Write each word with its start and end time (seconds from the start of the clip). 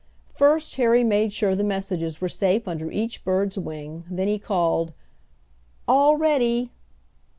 First 0.33 0.77
Harry 0.77 1.03
made 1.03 1.31
sure 1.31 1.53
the 1.53 1.63
messages 1.63 2.19
were 2.19 2.27
safe 2.27 2.67
under 2.67 2.89
each 2.89 3.23
bird's 3.23 3.55
wing, 3.55 4.03
then 4.09 4.27
he 4.27 4.39
called: 4.39 4.93
"All 5.87 6.17
ready!" 6.17 6.71